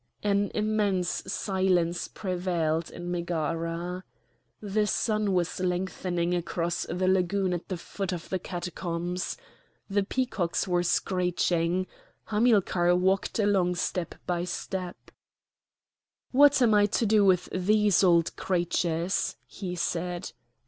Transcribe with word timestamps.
An 0.23 0.49
immense 0.55 1.31
silence 1.31 2.07
prevailed 2.07 2.89
in 2.89 3.11
Megara. 3.11 4.03
The 4.59 4.87
sun 4.87 5.31
was 5.31 5.59
lengthening 5.59 6.33
across 6.33 6.87
the 6.87 7.07
lagoon 7.07 7.53
at 7.53 7.67
the 7.67 7.77
foot 7.77 8.11
of 8.11 8.27
the 8.29 8.39
catacombs. 8.39 9.37
The 9.91 10.01
peacocks 10.01 10.67
were 10.67 10.81
screeching. 10.81 11.85
Hamilcar 12.25 12.95
walked 12.95 13.37
along 13.37 13.75
step 13.75 14.15
by 14.25 14.43
step. 14.43 14.97
"What 16.31 16.63
am 16.63 16.73
I 16.73 16.87
to 16.87 17.05
do 17.05 17.23
with 17.23 17.47
these 17.53 18.03
old 18.03 18.35
creatures?" 18.35 19.35
he 19.45 19.75
said. 19.75 20.31